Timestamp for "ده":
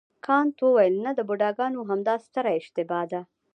3.11-3.21